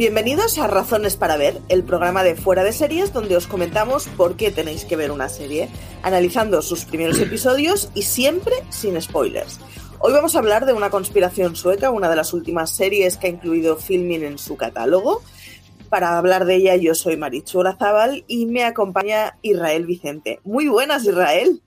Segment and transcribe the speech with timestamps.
[0.00, 4.34] Bienvenidos a Razones para Ver, el programa de Fuera de Series donde os comentamos por
[4.34, 5.68] qué tenéis que ver una serie,
[6.02, 9.60] analizando sus primeros episodios y siempre sin spoilers.
[9.98, 13.30] Hoy vamos a hablar de una conspiración sueca, una de las últimas series que ha
[13.30, 15.20] incluido Filming en su catálogo.
[15.90, 20.40] Para hablar de ella yo soy Marichu Zabal y me acompaña Israel Vicente.
[20.44, 21.60] Muy buenas, Israel.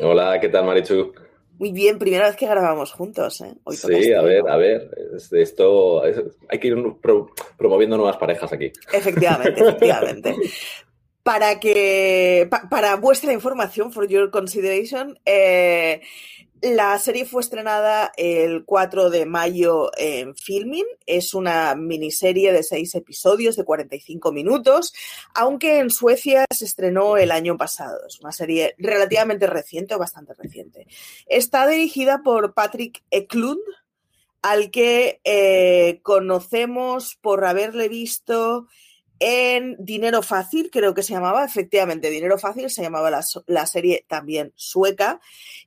[0.00, 1.12] Hola, ¿qué tal, Marichu?
[1.60, 3.42] Muy bien, primera vez que grabamos juntos.
[3.42, 3.52] ¿eh?
[3.72, 4.90] sí, a ver, a ver.
[5.32, 6.76] Esto hay que ir
[7.58, 8.72] promoviendo nuevas parejas aquí.
[8.90, 10.36] Efectivamente, efectivamente.
[11.22, 16.00] Para que, para vuestra información, for your consideration, eh,
[16.62, 20.84] la serie fue estrenada el 4 de mayo en Filming.
[21.06, 24.92] Es una miniserie de seis episodios de 45 minutos,
[25.34, 28.06] aunque en Suecia se estrenó el año pasado.
[28.06, 30.86] Es una serie relativamente reciente o bastante reciente.
[31.26, 33.62] Está dirigida por Patrick Eklund,
[34.42, 38.66] al que eh, conocemos por haberle visto
[39.20, 43.10] en Dinero Fácil, creo que se llamaba, efectivamente, Dinero Fácil, se llamaba
[43.46, 45.20] la, serie también sueca,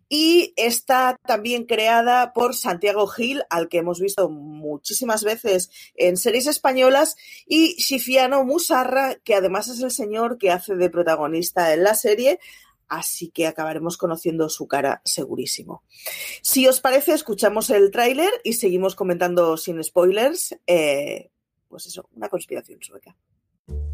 [0.09, 6.47] y está también creada por Santiago Gil, al que hemos visto muchísimas veces en series
[6.47, 7.15] españolas,
[7.45, 12.39] y Shifiano Musarra, que además es el señor que hace de protagonista en la serie,
[12.87, 15.83] así que acabaremos conociendo su cara segurísimo.
[16.41, 21.29] Si os parece, escuchamos el tráiler y seguimos comentando sin spoilers, eh,
[21.67, 23.15] pues eso, una conspiración sueca.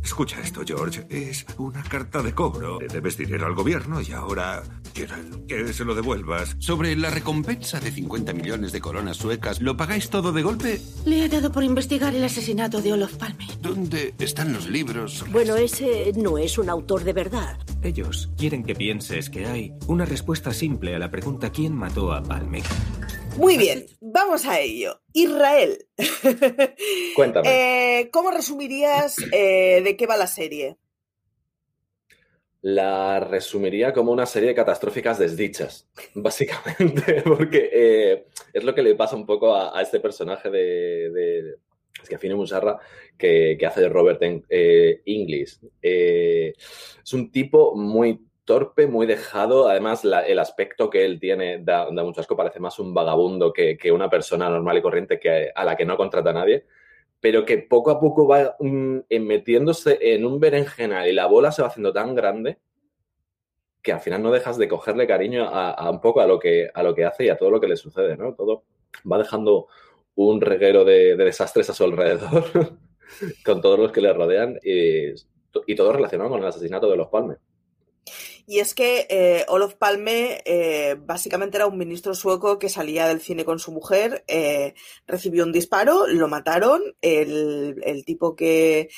[0.09, 1.05] Escucha esto, George.
[1.09, 2.79] Es una carta de cobro.
[2.79, 4.63] Le debes dinero al gobierno y ahora
[4.93, 6.55] quieren que se lo devuelvas.
[6.59, 10.81] Sobre la recompensa de 50 millones de coronas suecas, ¿lo pagáis todo de golpe?
[11.05, 13.47] Le he dado por investigar el asesinato de Olof Palme.
[13.61, 15.23] ¿Dónde están los libros?
[15.31, 17.59] Bueno, ese no es un autor de verdad.
[17.83, 22.23] Ellos quieren que pienses que hay una respuesta simple a la pregunta ¿quién mató a
[22.23, 22.63] Palme?
[23.39, 24.99] Muy bien, vamos a ello.
[25.13, 25.87] Israel.
[27.15, 28.01] Cuéntame.
[28.01, 30.77] Eh, ¿Cómo resumirías eh, de qué va la serie?
[32.61, 38.95] La resumiría como una serie de catastróficas desdichas, básicamente, porque eh, es lo que le
[38.95, 41.55] pasa un poco a, este personaje de, de
[42.03, 42.77] es que Fine Musarra,
[43.17, 44.21] que, que, hace de Robert
[45.05, 45.61] Inglis.
[45.81, 49.69] es un tipo muy torpe, muy dejado.
[49.69, 52.35] Además, el aspecto que él tiene da, da, mucho asco.
[52.35, 55.95] Parece más un vagabundo que, una persona normal y corriente que, a la que no
[55.95, 56.65] contrata a nadie.
[57.19, 61.61] Pero que poco a poco va mm, metiéndose en un berenjenal y la bola se
[61.61, 62.57] va haciendo tan grande
[63.83, 66.81] que al final no dejas de cogerle cariño a, un poco a lo, que, a
[66.81, 68.33] lo que hace y a todo lo que le sucede, ¿no?
[68.33, 68.63] Todo
[69.09, 69.67] va dejando
[70.15, 72.45] un reguero de, desastres a su alrededor
[73.45, 75.09] con todos los que le rodean y,
[75.67, 77.37] y todo relacionado con el asesinato de los Palmes.
[78.49, 83.21] Y es que eh, Olof Palme eh, básicamente era un ministro sueco que salía del
[83.21, 84.73] cine con su mujer, eh,
[85.05, 88.89] recibió un disparo, lo mataron, el, tipo que,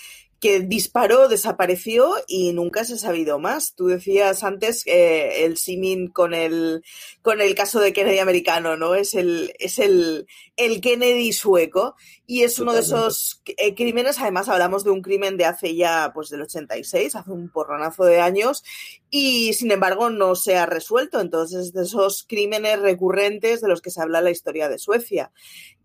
[0.42, 3.76] que disparó, desapareció y nunca se ha sabido más.
[3.76, 6.84] Tú decías antes eh, el simin con el,
[7.22, 8.96] con el caso de Kennedy americano, ¿no?
[8.96, 10.26] Es el, es el,
[10.58, 11.96] el Kennedy sueco
[12.26, 16.12] y es uno de esos eh, crímenes, además hablamos de un crimen de hace ya,
[16.12, 18.64] pues del 86, hace un porronazo de años
[19.12, 21.22] y sin embargo no se ha resuelto.
[21.22, 25.32] Entonces, de esos crímenes recurrentes de los que se habla en la historia de Suecia.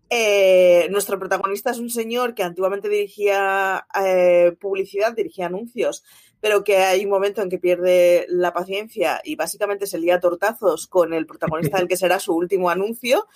[0.09, 6.03] Eh, nuestro protagonista es un señor que antiguamente dirigía eh, publicidad, dirigía anuncios,
[6.39, 10.87] pero que hay un momento en que pierde la paciencia y básicamente se lía tortazos
[10.87, 13.27] con el protagonista del que será su último anuncio.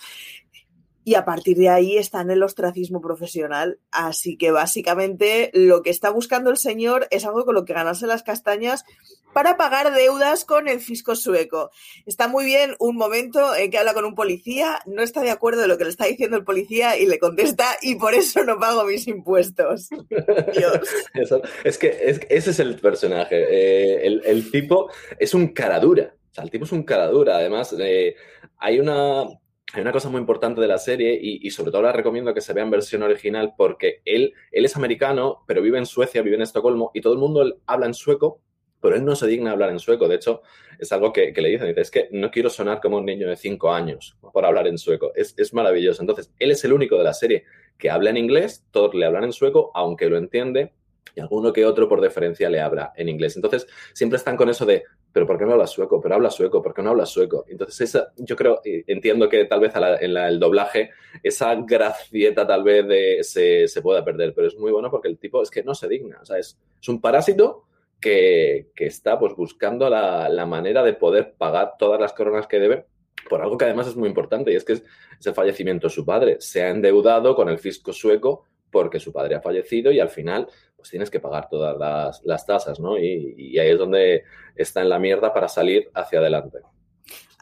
[1.04, 3.78] Y a partir de ahí está en el ostracismo profesional.
[3.90, 8.06] Así que básicamente lo que está buscando el señor es algo con lo que ganarse
[8.06, 8.84] las castañas
[9.32, 11.70] para pagar deudas con el fisco sueco.
[12.06, 15.62] Está muy bien un momento en que habla con un policía, no está de acuerdo
[15.62, 18.58] de lo que le está diciendo el policía y le contesta, y por eso no
[18.58, 19.88] pago mis impuestos.
[19.88, 20.80] Dios.
[21.64, 23.46] es que ese es el personaje.
[23.48, 26.14] Eh, el, tipo es un caradura.
[26.30, 27.36] O sea, el tipo es un caradura.
[27.36, 28.14] Además, eh,
[28.58, 29.24] hay una.
[29.72, 32.52] Hay una cosa muy importante de la serie y, sobre todo la recomiendo que se
[32.52, 36.42] vea en versión original porque él, él es americano, pero vive en Suecia, vive en
[36.42, 38.40] Estocolmo y todo el mundo habla en sueco
[38.82, 40.08] pero él no se digna hablar en sueco.
[40.08, 40.42] De hecho,
[40.78, 41.68] es algo que, le dicen.
[41.68, 44.76] Dice, es que no quiero sonar como un niño de cinco años por hablar en
[44.76, 45.12] sueco.
[45.14, 46.02] Es, maravilloso.
[46.02, 47.44] Entonces, él es el único de la serie
[47.78, 50.72] que habla en inglés, todos le hablan en sueco, aunque lo entiende,
[51.14, 53.36] y alguno que otro por deferencia le habla en inglés.
[53.36, 56.00] Entonces, siempre están con eso de, pero ¿por qué no habla sueco?
[56.00, 57.44] Pero habla sueco, ¿por qué no habla sueco?
[57.48, 60.90] Entonces, esa, yo creo, entiendo que tal vez en el doblaje
[61.22, 65.42] esa gracieta tal vez se, se, pueda perder, pero es muy bueno porque el tipo
[65.42, 67.66] es que no se digna, o sea, es, es un parásito
[68.02, 72.84] que, está pues buscando la, manera de poder pagar todas las coronas que debe
[73.30, 74.82] por algo que además es muy importante y es que es,
[75.24, 76.36] el fallecimiento de su padre.
[76.40, 80.48] Se ha endeudado con el fisco sueco porque su padre ha fallecido y al final
[80.74, 82.98] pues tienes que pagar todas las, tasas, ¿no?
[82.98, 84.24] Y, y ahí es donde
[84.56, 86.58] está en la mierda para salir hacia adelante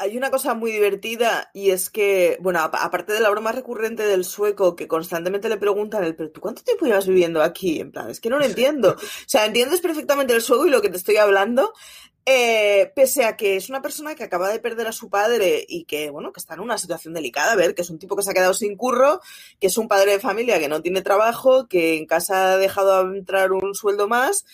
[0.00, 4.24] hay una cosa muy divertida y es que, bueno, aparte de la broma recurrente del
[4.24, 7.80] sueco que constantemente le preguntan, el, pero ¿tú cuánto tiempo llevas viviendo aquí?
[7.80, 8.96] En plan, es que no lo entiendo.
[9.30, 11.74] O sea, entiendes perfectamente el sueco y lo que te estoy hablando,
[12.30, 15.84] eh, pese a que es una persona que acaba de perder a su padre y
[15.84, 18.22] que, bueno, que está en una situación delicada, a ver, que es un tipo que
[18.22, 19.20] se ha quedado sin curro,
[19.60, 23.00] que es un padre de familia que no tiene trabajo, que en casa ha dejado
[23.12, 24.44] entrar un sueldo más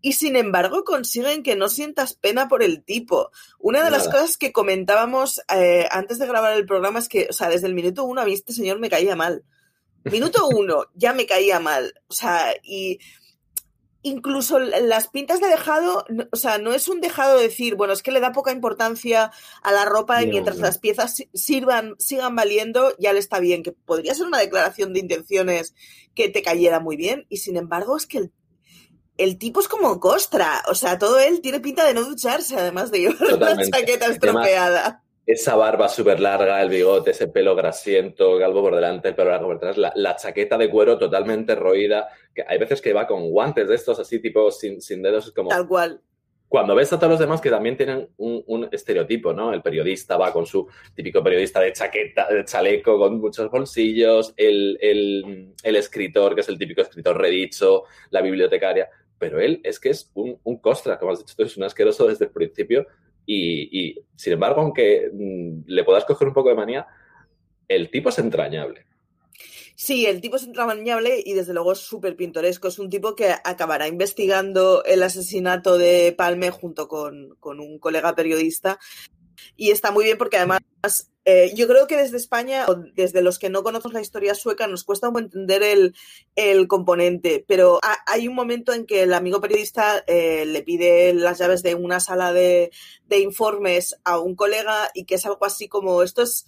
[0.00, 3.30] y sin embargo consiguen que no sientas pena por el tipo.
[3.58, 7.32] Una de las cosas que comentábamos eh, antes de grabar el programa es que, o
[7.32, 9.44] sea, desde el minuto uno a mí este señor me caía mal.
[10.04, 11.94] Minuto uno ya me caía mal.
[12.08, 12.98] O sea, y
[14.04, 18.02] incluso las pintas de dejado, o sea, no es un dejado de decir, bueno, es
[18.02, 22.94] que le da poca importancia a la ropa y mientras las piezas sirvan, sigan valiendo,
[22.98, 25.74] ya le está bien, que podría ser una declaración de intenciones
[26.14, 27.26] que te cayera muy bien.
[27.28, 28.32] Y sin embargo, es que el
[29.16, 32.90] el tipo es como costra, o sea, todo él tiene pinta de no ducharse, además
[32.90, 35.02] de llevar una chaqueta estropeada.
[35.26, 39.46] esa barba súper larga, el bigote, ese pelo grasiento, galvo por delante, el pelo largo
[39.46, 43.68] por detrás, la, chaqueta de cuero totalmente roída, que hay veces que va con guantes
[43.68, 45.50] de estos así, tipo sin, sin dedos, es como...
[45.50, 46.00] Tal cual
[46.46, 49.52] cuando ves a todos los demás que también tienen un, estereotipo, ¿no?
[49.52, 54.78] El periodista va con su típico periodista de chaqueta, de chaleco, con muchos bolsillos, el,
[55.64, 58.88] escritor, que es el típico escritor redicho, la bibliotecaria
[59.18, 62.06] pero él es que es un, un costra, como has dicho tú, es un asqueroso
[62.06, 62.86] desde el principio
[63.26, 66.86] y, sin embargo, aunque mm, le puedas coger un poco de manía,
[67.66, 68.84] el tipo es entrañable.
[69.76, 72.68] Sí, el tipo es entrañable y desde luego es súper pintoresco.
[72.68, 78.14] Es un tipo que acabará investigando el asesinato de Palme junto con, con un colega
[78.14, 78.78] periodista.
[79.56, 80.60] Y está muy bien porque además
[81.26, 84.66] eh, yo creo que desde España, o desde los que no conocemos la historia sueca,
[84.66, 90.44] nos cuesta entender el, componente, pero hay un momento en que el amigo periodista eh,
[90.44, 92.70] le pide las llaves de una sala de,
[93.10, 96.46] informes a un colega y que es algo así como, esto es,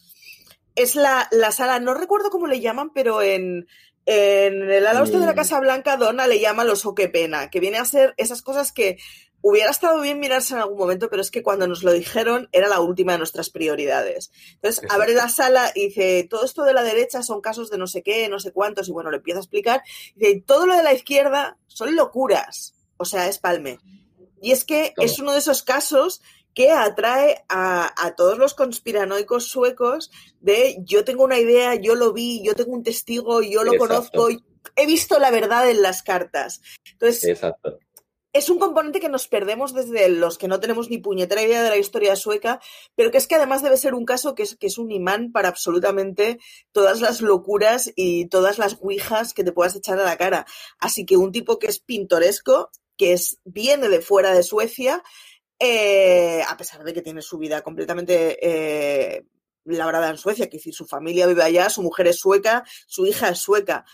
[0.76, 3.66] es la, sala, no recuerdo cómo le llaman, pero en,
[4.04, 5.37] en el ala de la mm.
[5.37, 8.73] Casa Blanca, Donna le llama los o qué pena, que viene a ser esas cosas
[8.73, 8.99] que
[9.40, 12.68] hubiera estado bien mirarse en algún momento, pero es que cuando nos lo dijeron era
[12.68, 14.30] la última de nuestras prioridades.
[14.54, 17.87] Entonces, abre la sala y dice, todo esto de la derecha son casos de no
[17.87, 19.83] sé qué, no sé cuántos, y bueno, le empieza a explicar.
[20.14, 22.75] Y dice, todo lo de la izquierda son locuras.
[22.99, 23.78] O sea, es palme.
[24.40, 26.23] Y es que es uno de esos casos
[26.56, 30.10] que atrae a, todos los conspiranoicos suecos
[30.40, 34.28] de yo tengo una idea, yo lo vi, yo tengo un testigo, yo lo conozco,
[34.75, 36.62] he visto la verdad en las cartas.
[36.92, 37.78] Entonces, Exacto
[38.36, 41.70] es un componente que nos perdemos desde los que no tenemos ni puñetera idea de
[41.70, 42.60] la historia sueca,
[42.94, 45.32] pero que es que además debe ser un caso que es, que es un imán
[45.32, 46.38] para absolutamente
[46.70, 50.44] todas las locuras y todas las guijas que te puedas echar a la cara.
[50.78, 55.02] Así que un tipo que es pintoresco, que es, viene de fuera de Suecia,
[55.58, 59.26] eh, a pesar de que tiene su vida completamente eh,
[59.64, 63.30] labrada en Suecia, que decir, su familia vive allá, su mujer es sueca, su hija
[63.30, 63.84] es sueca.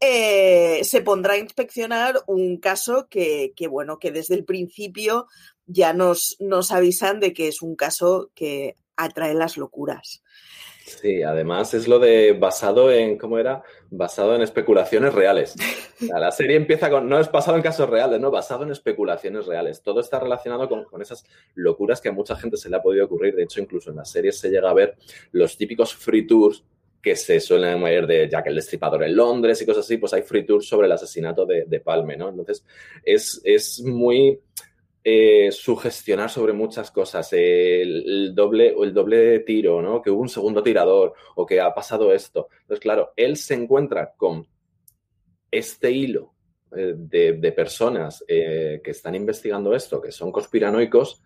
[0.00, 5.26] Eh, se pondrá a inspeccionar un caso que, que, bueno, que desde el principio
[5.66, 10.22] ya nos, nos avisan de que es un caso que atrae las locuras.
[10.98, 13.62] Sí, además es lo de basado en, ¿cómo era?
[13.90, 15.54] Basado en especulaciones reales.
[16.00, 19.82] la serie empieza con, no es basado en casos reales, no, basado en especulaciones reales.
[19.82, 23.04] Todo está relacionado con, con, esas locuras que a mucha gente se le ha podido
[23.04, 23.34] ocurrir.
[23.34, 24.96] De hecho, incluso en la serie se llega a ver
[25.32, 26.64] los típicos free tours
[27.00, 30.22] que se suelen ver de Jack el Destripador en Londres y cosas así, pues hay
[30.22, 32.28] free tours sobre el asesinato de, de Palme, ¿no?
[32.28, 32.64] Entonces,
[33.04, 34.38] es, es muy
[35.02, 40.02] eh, sugestionar sobre muchas cosas, el, doble, el doble tiro, ¿no?
[40.02, 42.48] Que hubo un segundo tirador o que ha pasado esto.
[42.60, 44.46] Entonces, claro, él se encuentra con
[45.50, 46.34] este hilo
[46.76, 51.22] eh, de, de, personas eh, que están investigando esto, que son conspiranoicos,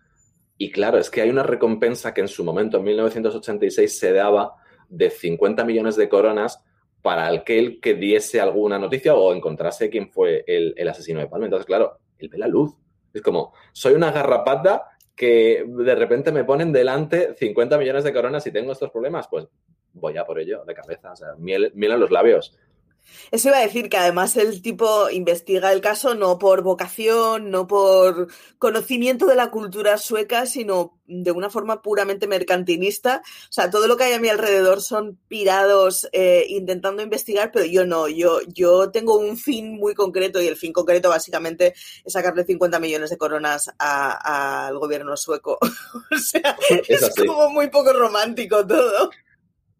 [0.57, 4.53] y claro, es que hay una recompensa que en su momento, en 1986, se daba
[4.87, 6.63] de 50 millones de coronas
[7.01, 11.47] para aquel que diese alguna noticia o encontrase quién fue el, el asesino de Palme.
[11.47, 12.73] Entonces, claro, él ve la luz.
[13.15, 18.45] Es como, soy una garrapata que de repente me ponen delante 50 millones de coronas
[18.45, 19.47] y tengo estos problemas, pues
[19.93, 22.57] voy a por ello de cabeza, o sea, miel, los labios.
[23.31, 27.67] Eso iba a decir que además el tipo investiga el caso no por vocación, no
[27.67, 33.21] por conocimiento de la cultura sueca, sino de una forma puramente mercantilista.
[33.49, 37.65] O sea, todo lo que hay a mi alrededor son pirados eh, intentando investigar, pero
[37.65, 42.13] yo no, yo, yo tengo un fin muy concreto y el fin concreto básicamente es
[42.13, 45.57] sacarle 50 millones de coronas al gobierno sueco.
[45.61, 49.11] o sea, es, es como muy poco romántico todo.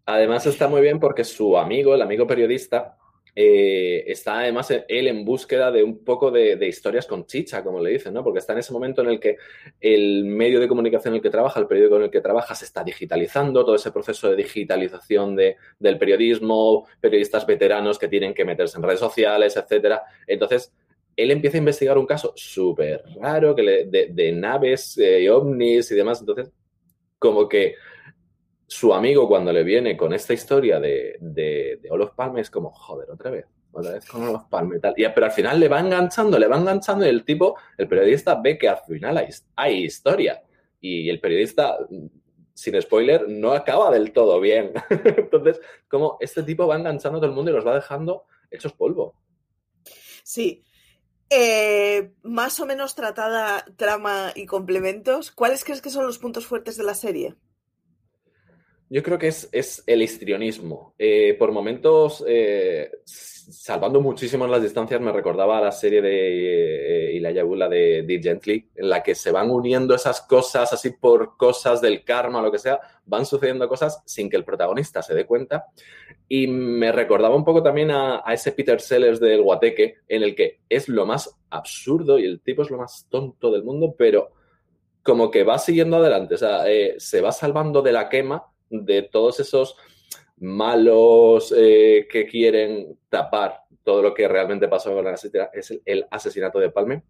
[0.06, 2.98] Además está muy bien porque su amigo, el amigo periodista,
[3.38, 7.92] eh, está además él en búsqueda de un poco de, historias con chicha, como le
[7.92, 8.24] dicen, ¿no?
[8.24, 9.38] Porque está en ese momento en el que
[9.82, 12.64] el medio de comunicación en el que trabaja, el periódico en el que trabaja, se
[12.64, 18.46] está digitalizando, todo ese proceso de digitalización de, del periodismo, periodistas veteranos que tienen que
[18.46, 20.04] meterse en redes sociales, etcétera.
[20.26, 20.72] Entonces,
[21.18, 26.22] él empieza a investigar un caso súper raro que de, naves, eh, ovnis y demás.
[26.22, 26.52] Entonces,
[27.20, 27.76] como que
[28.68, 33.10] su amigo cuando le viene con esta historia de, de, Olof Palme es como, joder,
[33.12, 34.94] otra vez, otra vez con Olof Palme y tal.
[34.96, 38.58] Pero al final le va enganchando, le va enganchando y el tipo, el periodista ve
[38.58, 40.42] que al final hay, hay historia.
[40.82, 41.78] Y el periodista,
[42.54, 44.72] sin spoiler, no acaba del todo bien.
[44.90, 48.74] Entonces, como este tipo va enganchando a todo el mundo y los va dejando hechos
[48.74, 49.16] polvo.
[50.24, 50.64] Sí.
[51.30, 56.78] Eh, más o menos tratada trama y complementos, ¿cuáles crees que son los puntos fuertes
[56.78, 57.36] de la serie?
[58.90, 60.94] Yo creo que es, es el histrionismo.
[61.00, 67.44] Eh, por momentos, eh, salvando muchísimo las distancias, me recordaba la serie de eh, Ilaya
[67.44, 71.82] Bula de Deep Gently, en la que se van uniendo esas cosas así por cosas
[71.82, 75.26] del karma o lo que sea, van sucediendo cosas sin que el protagonista se dé
[75.26, 75.66] cuenta.
[76.28, 80.36] Y me recordaba un poco también a, a ese Peter Sellers del Guateque, en el
[80.36, 84.32] que es lo más absurdo y el tipo es lo más tonto del mundo, pero
[85.02, 89.04] como que va siguiendo adelante, o sea, eh, se va salvando de la quema de
[89.04, 89.76] todos esos
[90.38, 95.26] malos eh, que quieren tapar todo lo que realmente pasó con es
[95.72, 97.04] el, el, asesinato de Palme.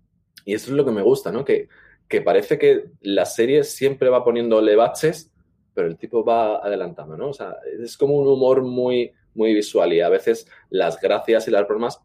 [0.43, 1.45] Y eso es lo que me gusta, ¿no?
[1.45, 1.69] Que,
[2.07, 5.31] que parece que la serie siempre va poniéndole baches,
[5.73, 7.29] pero el tipo va adelantando, ¿no?
[7.29, 11.51] O sea, es como un humor muy, muy visual y a veces las gracias y
[11.51, 11.99] las bromas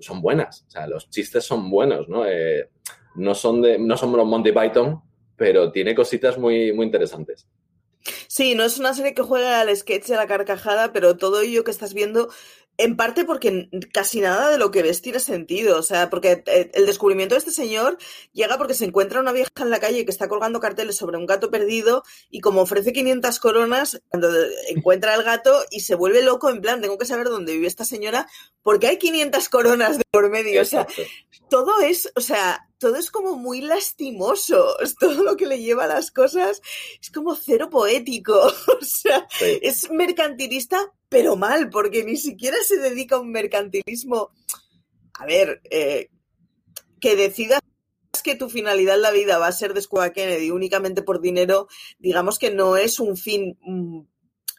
[0.00, 2.26] son buenas, o sea, los chistes son buenos, ¿no?
[2.26, 2.70] Eh,
[3.14, 5.00] no son de, no son los Monty Python,
[5.36, 7.46] pero tiene cositas muy, muy interesantes.
[8.28, 11.40] Sí, no es una serie que juega al sketch y a la carcajada, pero todo
[11.40, 12.28] ello que estás viendo,
[12.78, 15.78] en parte porque casi nada de lo que ves tiene sentido.
[15.78, 17.98] O sea, porque eh, el descubrimiento de este señor
[18.32, 21.26] llega porque se encuentra una vieja en la calle que está colgando carteles sobre un
[21.26, 24.28] gato perdido y como ofrece 500 coronas, cuando
[24.68, 27.84] encuentra al gato y se vuelve loco, en plan, tengo que saber dónde vive esta
[27.84, 28.28] señora
[28.62, 30.62] porque hay 500 coronas de por medio.
[30.62, 30.86] O sea,
[31.48, 34.76] todo es, o sea, todo es como muy lastimoso.
[34.98, 36.60] Todo lo que le lleva a las cosas
[37.00, 38.34] es como cero poético.
[38.80, 39.58] O sea, sí.
[39.62, 44.32] es mercantilista, pero mal, porque ni siquiera se dedica a un mercantilismo.
[45.14, 46.08] A ver, eh,
[47.00, 47.60] que decidas
[48.22, 51.68] que tu finalidad en la vida va a ser descubrir a Kennedy únicamente por dinero,
[51.98, 53.58] digamos que no es un fin.
[53.62, 54.00] Mmm,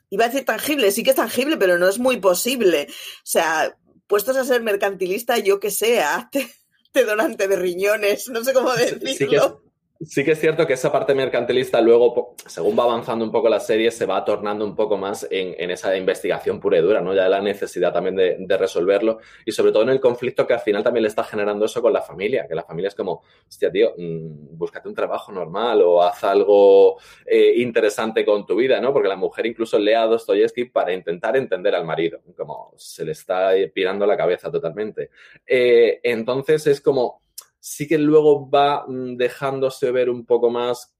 [0.09, 2.87] iba a decir tangible, sí que es tangible, pero no es muy posible.
[2.89, 3.77] O sea,
[4.07, 6.49] puestos a ser mercantilista, yo que sé, hazte
[7.05, 9.09] donante de riñones, no sé cómo decirlo.
[9.09, 9.66] Sí que,
[10.01, 13.59] Sí que es cierto que esa parte mercantilista luego, según va avanzando un poco la
[13.59, 17.15] serie, se va tornando un poco más en, esa investigación pura y dura, ¿no?
[17.15, 20.83] Ya la necesidad también de, resolverlo y sobre todo en el conflicto que al final
[20.83, 23.93] también le está generando eso con la familia, que la familia es como, hostia, tío,
[23.97, 28.93] mm, búscate un trabajo normal o haz algo eh, interesante con tu vida, ¿no?
[28.93, 33.13] Porque la mujer incluso lee a Dostoyevsky para intentar entender al marido, como se le
[33.13, 35.09] está pirando la cabeza totalmente.
[35.45, 37.26] Eh, entonces es como
[37.67, 40.95] sí que luego va mm, dejándose ver un poco más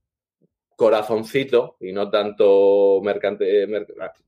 [0.75, 3.67] corazoncito y no tanto, mercante,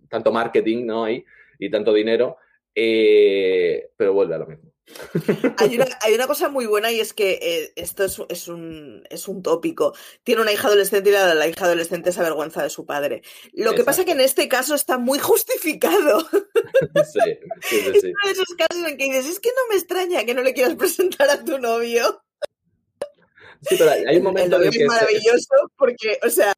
[0.09, 1.03] tanto marketing ¿no?
[1.03, 1.23] Ahí,
[1.59, 2.37] y tanto dinero,
[2.73, 4.71] eh, pero vuelve a lo mismo.
[5.57, 8.17] Hay una, cosa muy buena y es que eh, esto es,
[8.47, 9.93] un, es, un, tópico.
[10.23, 13.21] Tiene una hija adolescente y la, hija adolescente se avergüenza de su padre.
[13.53, 16.25] Lo que pasa que en este caso está muy justificado.
[17.03, 17.19] Sí,
[17.61, 20.33] sí, sí, Es de esos casos en que dices, es que no me extraña que
[20.33, 22.21] no le quieras presentar a tu novio.
[23.61, 26.53] Sí, pero hay un momento el novio es maravilloso porque, o sea,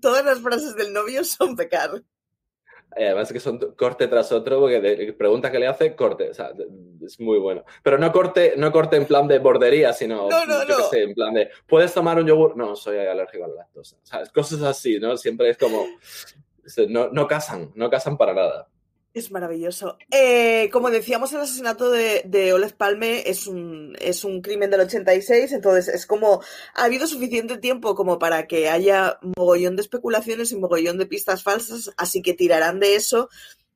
[0.00, 2.02] todas las frases del novio son pecar.
[2.90, 6.30] Además que son corte tras otro, porque de, pregunta que le hace, corte.
[6.30, 6.52] O sea,
[7.04, 7.64] es muy bueno.
[7.82, 10.92] Pero no corte, no corte en plan de bordería, sino no, no, no.
[10.92, 12.56] en plan de ¿puedes tomar un yogur?
[12.56, 13.96] No, soy alérgico a la lactosa.
[14.02, 15.16] O sea, cosas así, ¿no?
[15.16, 15.86] Siempre es como.
[16.88, 18.68] No, no casan, no casan para nada.
[19.18, 19.98] Es maravilloso.
[20.12, 25.50] Eh, como decíamos, el asesinato de, de Palme es un, es un crimen del 86,
[25.52, 26.40] entonces es como
[26.74, 31.42] ha habido suficiente tiempo como para que haya mogollón de especulaciones y mogollón de pistas
[31.42, 33.28] falsas, así que tirarán de eso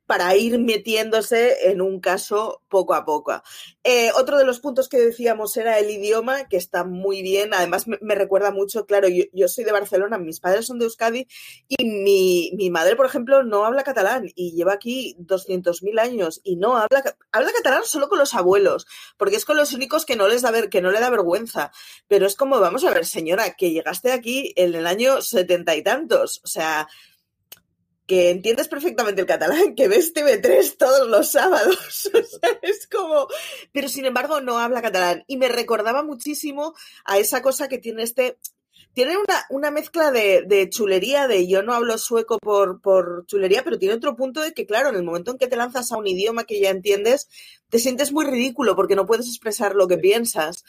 [0.07, 3.43] para ir metiéndose en un caso poco a poco.
[3.85, 7.55] Eh, otro de los puntos que decíamos era el idioma, que está muy bien.
[7.55, 11.27] Además, me, recuerda mucho, claro, yo, soy de Barcelona, mis padres son de Euskadi
[11.69, 16.77] y mi, madre, por ejemplo, no habla catalán y lleva aquí 200.000 años y no
[16.77, 20.43] habla, habla catalán solo con los abuelos, porque es con los únicos que no les
[20.43, 21.73] da ver, que no le da vergüenza.
[22.09, 25.83] Pero es como, vamos a ver, señora, que llegaste aquí en el año setenta y
[25.83, 26.41] tantos.
[26.45, 26.89] O sea,
[28.07, 32.11] que entiendes perfectamente el catalán, que ves TV3 todos los sábados.
[32.63, 33.29] es como.
[33.73, 35.25] Pero sin embargo, no habla catalán.
[35.27, 38.39] Y me recordaba muchísimo a esa cosa que tiene este.
[38.95, 43.79] Tiene una, una mezcla de, chulería, de yo no hablo sueco por, por chulería, pero
[43.79, 46.07] tiene otro punto de que, claro, en el momento en que te lanzas a un
[46.07, 47.31] idioma que ya entiendes,
[47.71, 50.65] te sientes muy ridículo porque no puedes expresar lo que piensas.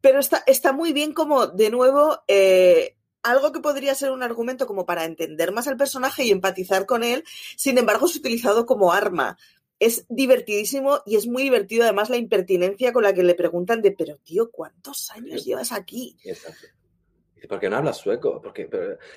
[0.00, 2.96] Pero está, está muy bien como, de nuevo, eh,
[3.26, 7.02] algo que podría ser un argumento como para entender más al personaje y empatizar con
[7.02, 7.24] él,
[7.56, 9.36] sin embargo es utilizado como arma.
[9.78, 13.90] Es divertidísimo y es muy divertido además la impertinencia con la que le preguntan de,
[13.90, 16.16] pero tío, ¿cuántos años llevas aquí?
[16.24, 16.68] Exacto.
[17.48, 18.40] ¿Por qué no hablas sueco?
[18.40, 18.68] Porque,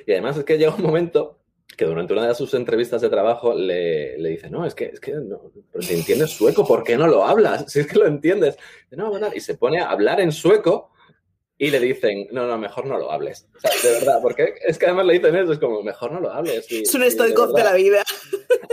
[0.05, 1.39] Y además es que llega un momento
[1.77, 4.99] que durante una de sus entrevistas de trabajo le, le dice, no, es que, es
[4.99, 7.71] que no, pero si entiendes sueco, ¿por qué no lo hablas?
[7.71, 8.57] Si es que lo entiendes.
[8.91, 10.91] No, bueno, y se pone a hablar en sueco
[11.61, 13.45] y le dicen, no, no, mejor no lo hables.
[13.53, 16.21] O sea, de verdad, porque es que además le dicen eso, es como, mejor no
[16.21, 16.65] lo hables.
[16.71, 18.01] es un stoico de, la vida.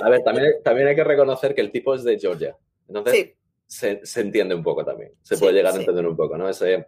[0.01, 2.57] A ver, también, también hay que reconocer que el tipo es de Georgia.
[2.87, 3.33] Entonces,
[3.67, 5.11] se, se, entiende un poco también.
[5.21, 6.49] Se puede llegar a entender un poco, ¿no?
[6.49, 6.87] Ese,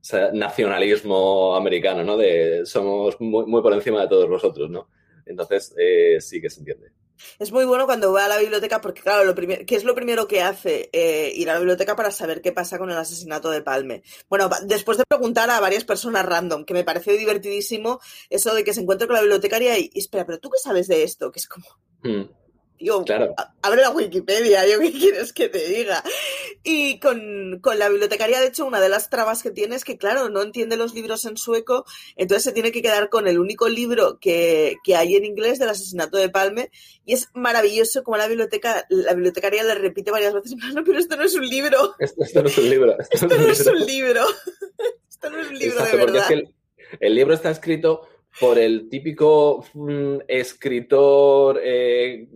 [0.00, 2.16] ese, nacionalismo americano, ¿no?
[2.16, 4.88] De somos muy, muy por encima de todos vosotros, ¿no?
[5.26, 6.92] Entonces, eh, sí que se entiende.
[7.38, 10.26] Es muy bueno cuando va a la biblioteca porque, claro, lo ¿qué es lo primero
[10.26, 10.90] que hace?
[10.92, 14.02] Eh, ir a la biblioteca para saber qué pasa con el asesinato de Palme.
[14.28, 18.00] Bueno, después de preguntar a varias personas random, que me pareció divertidísimo
[18.30, 21.02] eso de que se encuentre con la bibliotecaria y, espera, pero tú qué sabes de
[21.02, 21.30] esto?
[21.30, 21.66] Que es como...
[22.02, 22.45] Hmm
[23.04, 23.34] claro.
[23.62, 26.02] abre la Wikipedia, yo qué quieres que te diga.
[26.62, 30.28] Y con, la bibliotecaria, de hecho, una de las trabas que tiene es que, claro,
[30.28, 31.84] no entiende los libros en sueco,
[32.16, 36.18] entonces se tiene que quedar con el único libro que, hay en inglés del asesinato
[36.18, 36.70] de Palme,
[37.04, 41.16] y es maravilloso como la biblioteca, la bibliotecaria le repite varias veces, no, pero esto
[41.16, 41.94] no es un libro.
[42.00, 42.96] Esto, no es un libro.
[42.98, 44.24] Esto, no es un libro.
[45.08, 46.28] esto no es un libro de verdad.
[47.00, 48.08] el, libro está escrito
[48.40, 52.26] por el típico mm, escritor eh,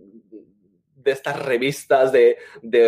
[1.03, 2.37] de estas revistas de,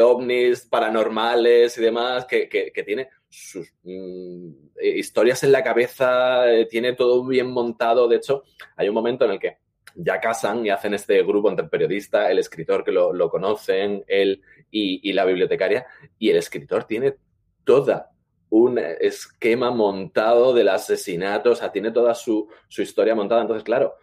[0.01, 4.49] ovnis paranormales y demás, que, tiene sus mm,
[4.81, 8.07] historias en la cabeza, eh, tiene todo bien montado.
[8.07, 8.43] De hecho,
[8.75, 9.57] hay un momento en el que
[9.95, 14.41] ya casan y hacen este grupo entre el periodista, el escritor que lo, conocen, él
[14.71, 15.85] y, la bibliotecaria,
[16.17, 17.15] y el escritor tiene
[17.63, 18.11] toda
[18.49, 23.41] un esquema montado del asesinato, o sea, tiene toda su, su historia montada.
[23.41, 23.95] Entonces, claro,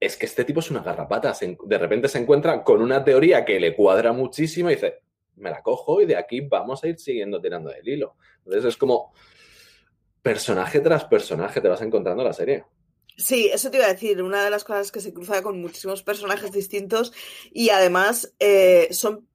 [0.00, 1.34] es que este tipo es una garrapata.
[1.40, 5.00] de repente se encuentra con una teoría que le cuadra muchísimo y dice,
[5.36, 8.16] me la cojo y de aquí vamos a ir siguiendo tirando del hilo.
[8.38, 9.12] Entonces es como
[10.22, 12.64] personaje tras personaje te vas encontrando la serie.
[13.16, 14.22] Sí, eso te iba a decir.
[14.22, 17.12] Una de las cosas que se cruza con muchísimos personajes distintos
[17.52, 19.26] y además eh, son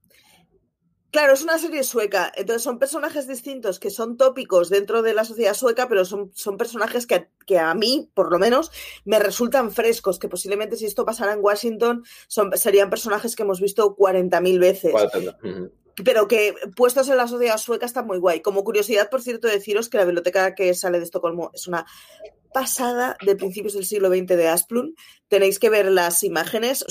[1.13, 5.25] Claro, es una serie sueca, entonces son personajes distintos que son tópicos dentro de la
[5.25, 8.71] sociedad sueca, pero son, son personajes que, que, a mí, por lo menos,
[9.05, 13.61] me resultan frescos, que posiblemente si esto pasara en Washington son, serían personajes que hemos
[13.61, 14.91] visto 40.000 veces.
[16.03, 18.41] Pero que puestos en la sociedad sueca están muy guay.
[18.41, 21.85] Como curiosidad, por cierto, deciros que la biblioteca que sale de Estocolmo es una
[22.51, 24.95] pasada de principios del siglo XX de Asplund.
[25.27, 26.81] Tenéis que ver las imágenes.
[26.81, 26.87] O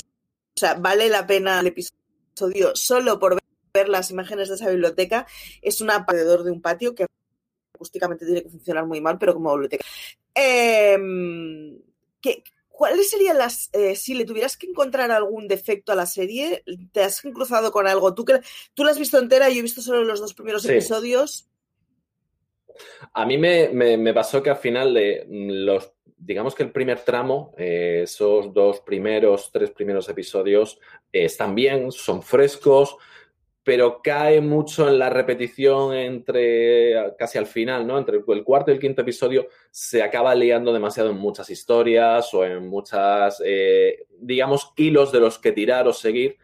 [0.55, 3.42] sea, vale la pena el episodio solo por ver
[3.73, 5.25] ver las imágenes de esa biblioteca,
[5.61, 7.07] es un alrededor de un patio que
[7.73, 9.83] acústicamente tiene que funcionar muy mal, pero como biblioteca.
[10.35, 10.97] Eh,
[12.21, 16.63] ¿qué, ¿Cuáles serían las, eh, si le tuvieras que encontrar algún defecto a la serie,
[16.91, 18.13] te has cruzado con algo?
[18.13, 18.41] Tú, que,
[18.73, 20.71] tú la has visto entera, yo he visto solo los dos primeros sí.
[20.71, 21.49] episodios.
[23.13, 26.99] A mí me, me, me, pasó que al final de los, digamos que el primer
[26.99, 30.79] tramo, eh, esos dos primeros, tres primeros episodios,
[31.11, 32.97] eh, están bien, son frescos,
[33.63, 37.97] pero cae mucho en la repetición entre casi al final, ¿no?
[37.97, 42.43] Entre el cuarto y el quinto episodio se acaba liando demasiado en muchas historias o
[42.43, 46.37] en muchas, eh, digamos, hilos de los que tirar o seguir.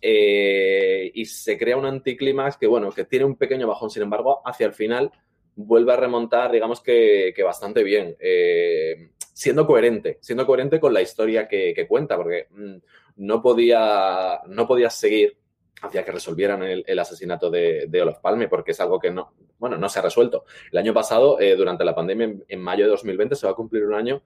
[0.00, 4.40] Eh, y se crea un anticlímax que, bueno, que tiene un pequeño bajón, sin embargo,
[4.44, 5.10] hacia el final
[5.56, 11.02] vuelve a remontar, digamos que, que bastante bien, eh, siendo coherente, siendo coherente con la
[11.02, 12.76] historia que, que cuenta, porque mmm,
[13.16, 15.39] no podía, no podía seguir
[15.82, 19.76] hacia que resolvieran el, asesinato de, de, Olof Palme, porque es algo que no, bueno,
[19.76, 20.44] no se ha resuelto.
[20.70, 23.84] El año pasado, eh, durante la pandemia, en, mayo de 2020, se va a cumplir
[23.84, 24.22] un año,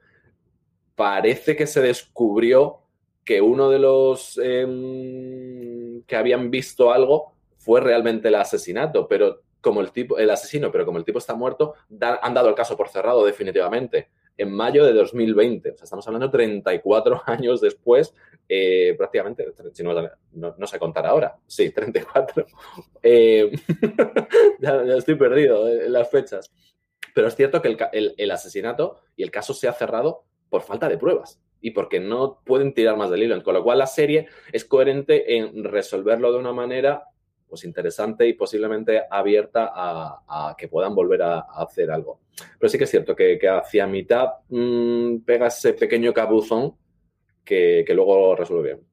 [0.94, 2.80] parece que se descubrió
[3.24, 9.80] que uno de los eh, que habían visto algo fue realmente el asesinato, pero como
[9.80, 12.88] el tipo, el asesino, pero como el tipo está muerto, han dado el caso por
[12.88, 15.70] cerrado definitivamente en mayo de 2020.
[15.70, 18.14] O sea, estamos hablando 34 años después,
[18.48, 19.92] eh, prácticamente, si no,
[20.32, 22.46] no, no, sé contar ahora, sí, 34.
[23.06, 23.52] Eh,
[24.60, 26.50] ya, estoy perdido en las fechas.
[27.14, 30.88] Pero es cierto que el, el, asesinato y el caso se ha cerrado por falta
[30.88, 33.40] de pruebas y porque no pueden tirar más del hilo.
[33.42, 37.04] Con lo cual la serie es coherente en resolverlo de una manera
[37.54, 42.20] pues interesante y posiblemente abierta a, a que puedan volver a, a, hacer algo.
[42.58, 46.76] Pero sí que es cierto que, que hacia mitad mmm, pega ese pequeño cabuzón
[47.44, 48.86] que, que, luego resuelve bien.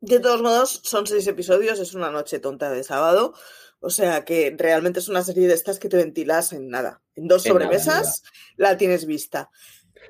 [0.00, 3.34] De todos modos, son seis episodios, es una noche tonta de sábado.
[3.78, 7.00] O sea que realmente es una serie de estas que te ventilas en nada.
[7.14, 8.22] En dos en sobremesas
[8.56, 9.50] nada, la tienes vista.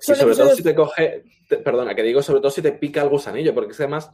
[0.01, 3.03] Y sobre todo si te coge, te, perdona, que digo sobre todo si te pica
[3.03, 4.11] el gusanillo, porque es que además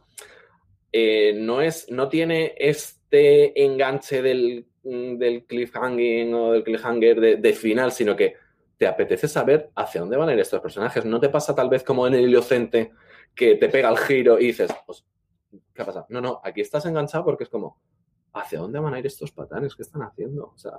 [0.91, 2.55] eh, no es, no tiene
[3.09, 8.35] este enganche del, del cliffhanger o del cliffhanger de, final, sino que
[8.77, 11.05] te apetece saber hacia dónde van a ir estos personajes.
[11.05, 12.91] No te pasa tal vez como en el Iliocente
[13.33, 14.71] que te pega el giro y dices,
[15.73, 16.05] ¿qué pasa?
[16.09, 17.79] No, no, aquí estás enganchado porque es como,
[18.33, 19.73] ¿hacia dónde van a ir estos patanes?
[19.73, 20.51] ¿Qué están haciendo?
[20.53, 20.73] O sea,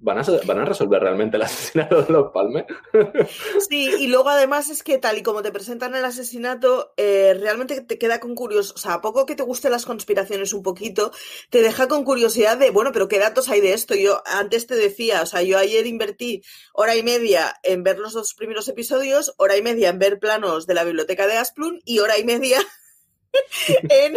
[0.00, 2.66] ¿Van a, ¿Van a, resolver realmente el asesinato de los Palme?
[3.68, 7.80] Sí, y luego además es que tal y como te presentan el asesinato, eh, realmente
[7.80, 11.10] te queda con curiosidad, o sea, a poco que te gusten las conspiraciones un poquito,
[11.50, 13.96] te deja con curiosidad de, bueno, pero ¿qué datos hay de esto?
[13.96, 18.12] Yo antes te decía, o sea, yo ayer invertí hora y media en ver los
[18.12, 21.98] dos primeros episodios, hora y media en ver planos de la biblioteca de Asplund y
[21.98, 22.60] hora y media
[23.88, 24.14] en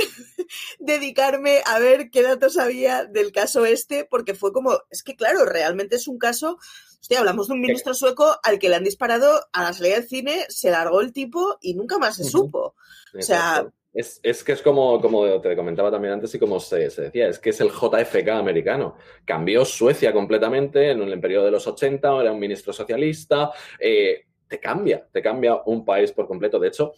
[0.79, 5.45] dedicarme a ver qué datos había del caso este, porque fue como, es que claro,
[5.45, 6.57] realmente es un caso,
[6.99, 10.07] hostia, hablamos de un ministro sueco al que le han disparado a la salida del
[10.07, 12.75] cine, se largó el tipo y nunca más se supo.
[13.17, 13.67] O sea...
[13.93, 17.27] Es, es, que es como, como te comentaba también antes y como se, se, decía,
[17.27, 18.95] es que es el JFK americano.
[19.25, 24.59] Cambió Suecia completamente en el periodo de los 80, era un ministro socialista, eh, te
[24.59, 26.59] cambia, te cambia un país por completo.
[26.59, 26.91] De hecho,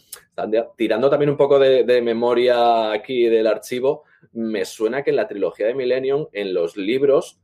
[0.75, 5.67] tirando también un poco de, memoria aquí del archivo, me suena que en la trilogía
[5.67, 7.39] de Millennium, en los libros,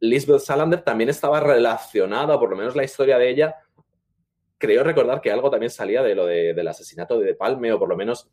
[0.00, 3.56] Lisbeth Salander también estaba relacionada, por lo menos la historia de ella,
[4.58, 7.78] creo recordar que algo también salía de lo de, del asesinato de, de Palme, o
[7.78, 8.28] por lo menos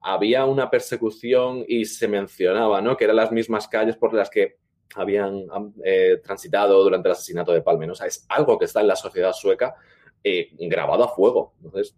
[0.00, 2.96] había una persecución y se mencionaba, ¿no?
[2.96, 4.56] Que eran las mismas calles por las que
[4.96, 5.46] habían
[5.84, 7.86] eh, transitado durante el asesinato de Palme.
[7.86, 7.92] ¿no?
[7.92, 9.76] O sea, es algo que está en la sociedad sueca
[10.24, 11.54] eh, grabado a fuego.
[11.62, 11.96] Entonces,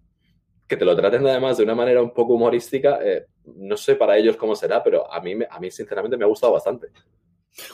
[0.67, 4.17] que te lo traten además de una manera un poco humorística, eh, no sé para
[4.17, 6.89] ellos cómo será, pero a mí, a mí sinceramente me ha gustado bastante.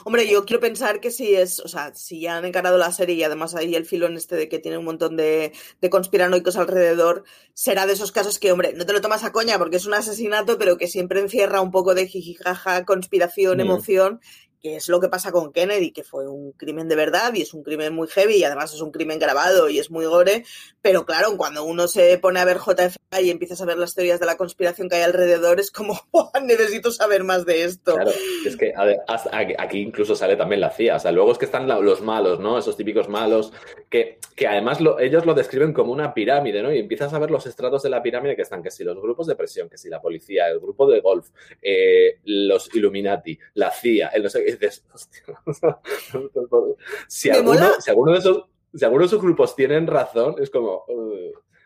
[0.05, 3.15] Hombre, yo quiero pensar que si es, o sea, si ya han encarado la serie
[3.15, 7.23] y además hay el filón este de que tiene un montón de, de conspiranoicos alrededor,
[7.53, 9.95] será de esos casos que, hombre, no te lo tomas a coña porque es un
[9.95, 13.61] asesinato, pero que siempre encierra un poco de jijijaja, conspiración, mm.
[13.61, 14.21] emoción,
[14.61, 17.53] que es lo que pasa con Kennedy, que fue un crimen de verdad y es
[17.53, 20.43] un crimen muy heavy y además es un crimen grabado y es muy gore,
[20.81, 24.19] pero claro, cuando uno se pone a ver JFK y empiezas a ver las teorías
[24.19, 25.99] de la conspiración que hay alrededor, es como,
[26.43, 27.95] necesito saber más de esto.
[27.95, 28.11] Claro,
[28.45, 28.73] es que
[29.57, 32.57] aquí incluso sale también la CIA, o sea, luego es que están los malos, ¿no?
[32.57, 33.51] Esos típicos malos,
[33.89, 36.71] que, que además ellos lo describen como una pirámide, ¿no?
[36.71, 39.27] Y empiezas a ver los estratos de la pirámide que están, que si los grupos
[39.27, 41.29] de presión, que si la policía, el grupo de golf,
[41.61, 44.50] eh, los Illuminati, la CIA, el no sé
[47.07, 50.85] si, alguno, si, alguno, de esos, si alguno de esos grupos tienen razón, es como...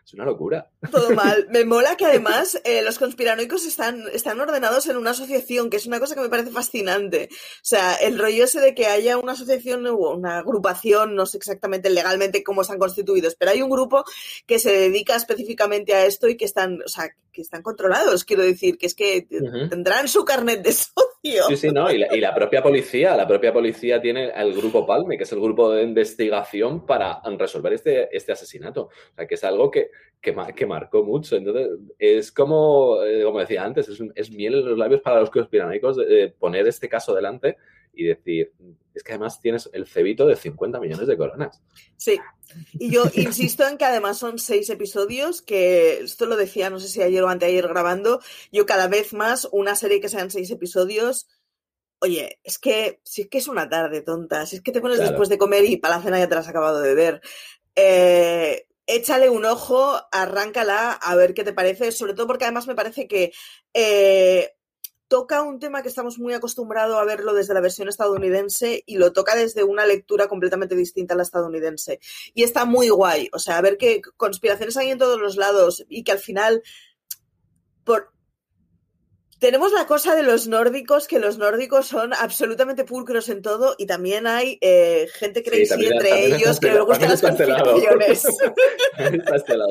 [0.04, 0.70] es una locura.
[0.92, 1.48] Todo mal.
[1.50, 5.86] Me mola que además eh, los conspiranoicos están, están ordenados en una asociación, que es
[5.86, 7.28] una cosa que me parece fascinante.
[7.32, 11.38] O sea, el rollo ese de que haya una asociación o una agrupación, no sé
[11.38, 14.04] exactamente legalmente cómo están constituidos, pero hay un grupo
[14.46, 18.42] que se dedica específicamente a esto y que están, o sea, que están controlados, quiero
[18.42, 19.26] decir, que es que
[19.68, 21.44] tendrán su carnet de socio.
[21.48, 25.24] Sí, sí, no, y la, propia policía, la propia policía tiene el grupo Palme, que
[25.24, 28.84] es el grupo de investigación para resolver este, este asesinato.
[28.84, 31.36] O sea, que es algo que, que, que marcó mucho.
[31.36, 31.68] Entonces,
[31.98, 35.98] es como, eh, como decía antes, es, es, miel en los labios para los conspiranoicos
[35.98, 37.58] de poner este caso delante
[37.92, 38.50] y decir,
[38.98, 41.60] es que además tienes el cebito de 50 millones de coronas.
[41.96, 42.18] Sí,
[42.72, 46.88] y yo insisto en que además son seis episodios, que esto lo decía, no sé
[46.88, 48.20] si ayer o anteayer grabando,
[48.52, 51.28] yo cada vez más una serie que sean seis episodios,
[51.98, 54.98] oye, es que si es que es una tarde tonta, si es que te pones
[54.98, 57.20] después de comer y para la cena ya te la has acabado de ver.
[57.74, 62.74] Eh, échale un ojo, arráncala a ver qué te parece, sobre todo porque además me
[62.74, 63.32] parece que
[63.74, 64.55] eh,
[65.08, 69.12] toca un tema que estamos muy acostumbrados a verlo desde la versión estadounidense y lo
[69.12, 72.00] toca desde una lectura completamente distinta a la estadounidense.
[72.34, 73.28] Y está muy guay.
[73.32, 76.62] O sea, ver qué conspiraciones hay en todos los lados y que al final,
[77.84, 78.12] por,
[79.38, 83.86] tenemos la cosa de los nórdicos, que los nórdicos son absolutamente pulcros en todo y
[83.86, 88.26] también hay eh, gente crazy entre ellos que les gustan las conspiraciones.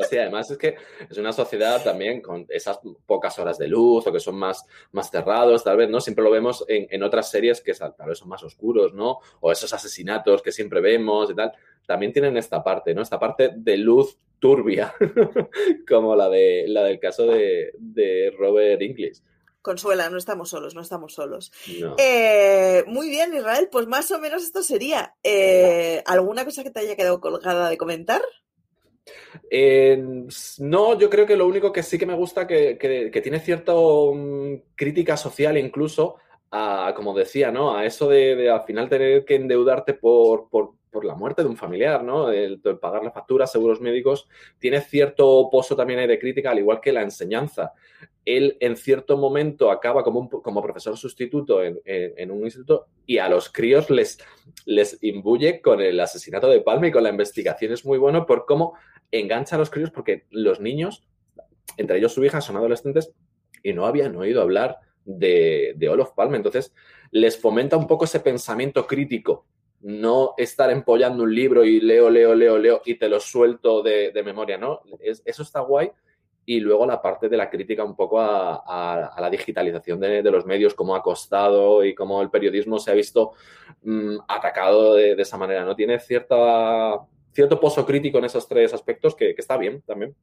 [0.08, 0.76] Sí, además es que
[1.10, 5.10] es una sociedad también con esas pocas horas de luz o que son más, más
[5.10, 6.00] cerrados, tal vez, ¿no?
[6.00, 9.18] Siempre lo vemos en, en otras series que tal vez son más oscuros, ¿no?
[9.40, 11.52] O esos asesinatos que siempre vemos y tal.
[11.86, 13.02] También tienen esta parte, ¿no?
[13.02, 14.94] Esta parte de luz turbia,
[15.88, 19.22] como la, de, la del caso de, de Robert Inglis.
[19.66, 21.50] Consuela, no estamos solos, no estamos solos.
[21.98, 25.16] Eh, muy bien, Israel, pues más o menos esto sería.
[25.24, 28.22] Eh, ¿Alguna cosa que te haya quedado colgada de comentar?
[30.58, 33.72] no, yo creo que lo único que sí que me gusta que, que, tiene cierta
[33.74, 36.14] mm, crítica social incluso
[36.52, 37.76] a, como decía, ¿no?
[37.76, 41.58] A eso de, al final tener que endeudarte por, por, por la muerte de un
[41.58, 42.30] familiar, ¿no?
[42.30, 44.26] El, pagar la factura, seguros médicos,
[44.58, 47.74] tiene cierto pozo también de crítica, al igual que la enseñanza.
[48.24, 53.50] Él en cierto momento acaba como, como profesor sustituto en, un instituto y a los
[53.50, 54.18] críos les,
[54.64, 57.74] les imbuye con el asesinato de Palma y con la investigación.
[57.74, 58.72] Es muy bueno por cómo
[59.10, 61.06] engancha a los críos porque los niños,
[61.76, 63.12] entre ellos su hija, son adolescentes
[63.62, 66.38] y no habían oído hablar de, de Olof Palme.
[66.38, 66.72] Entonces,
[67.10, 69.44] les fomenta un poco ese pensamiento crítico
[69.86, 74.10] no estar empollando un libro y leo, leo, leo, leo y te lo suelto de,
[74.24, 74.80] memoria, ¿no?
[75.00, 75.92] eso está guay.
[76.44, 80.74] Y luego la parte de la crítica un poco a, la digitalización de, los medios,
[80.74, 83.32] cómo ha costado y cómo el periodismo se ha visto
[83.82, 85.76] mm, atacado de, esa manera, ¿no?
[85.76, 87.00] Tiene cierta,
[87.32, 90.16] cierto pozo crítico en esos tres aspectos que, está bien también.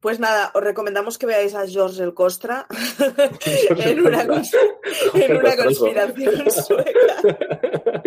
[0.00, 2.66] Pues nada, os recomendamos que veáis a George el Costra
[3.76, 4.22] en una,
[5.14, 8.02] en una conspiración sueca.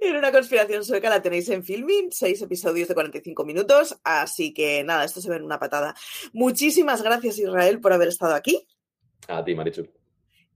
[0.00, 4.84] En una conspiración sueca la tenéis en filming, seis episodios de 45 minutos, así que
[4.84, 5.94] nada, esto se ve en una patada.
[6.32, 8.66] Muchísimas gracias Israel por haber estado aquí.
[9.28, 9.99] A ti, Marichu.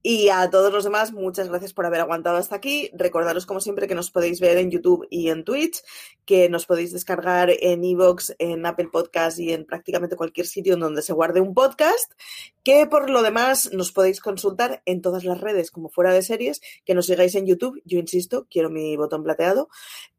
[0.07, 2.91] Y a todos los demás, muchas gracias por haber aguantado hasta aquí.
[2.93, 5.81] Recordaros, como siempre, que nos podéis ver en YouTube y en Twitch,
[6.25, 10.81] que nos podéis descargar en Evox, en Apple Podcast y en prácticamente cualquier sitio en
[10.81, 12.13] donde se guarde un podcast,
[12.61, 16.61] que por lo demás nos podéis consultar en todas las redes como fuera de series,
[16.85, 17.81] que nos sigáis en YouTube.
[17.83, 19.69] Yo insisto, quiero mi botón plateado.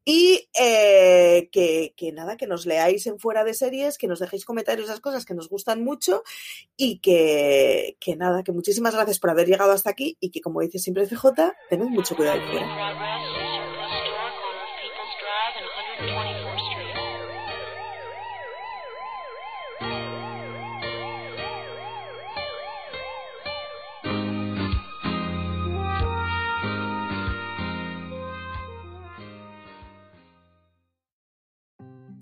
[0.08, 4.86] Y eh, que, nada, que nos leáis en fuera de series, que nos dejéis comentarios,
[4.86, 6.22] esas cosas que nos gustan mucho
[6.76, 10.60] y que, que nada, que muchísimas gracias por haber llegado hasta aquí y que como
[10.60, 13.35] dice siempre CJ, tened mucho cuidado fuera.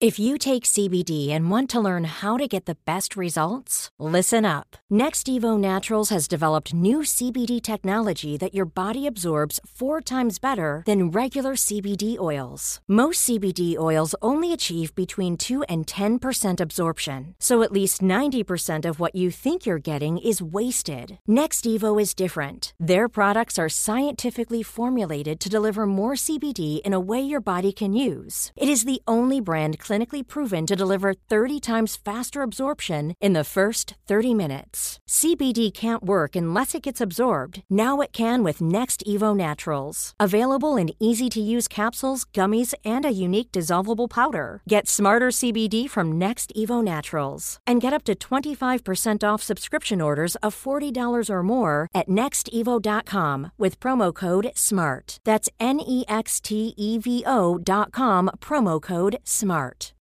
[0.00, 4.44] If you take CBD and want to learn how to get the best results, listen
[4.44, 4.76] up.
[4.88, 10.84] Next Evo Naturals has developed new CBD technology that your body absorbs four times better
[10.86, 12.80] than regular CBD oils.
[12.86, 19.00] Most CBD oils only achieve between 2 and 10% absorption, so at least 90% of
[19.00, 21.18] what you think you're getting is wasted.
[21.26, 22.72] Next Evo is different.
[22.78, 27.94] Their products are scientifically formulated to deliver more CBD in a way your body can
[27.94, 28.52] use.
[28.54, 33.44] It is the only brand clinically proven to deliver 30 times faster absorption in the
[33.44, 34.98] first 30 minutes.
[35.08, 37.62] CBD can't work unless it gets absorbed.
[37.70, 40.12] Now it can with Next Evo Naturals.
[40.20, 44.60] Available in easy to use capsules, gummies, and a unique dissolvable powder.
[44.68, 50.36] Get smarter CBD from Next Evo Naturals and get up to 25% off subscription orders
[50.36, 55.18] of $40 or more at nextevo.com with promo code SMART.
[55.24, 59.92] That's N E X T E V O.com, promo code SMART out.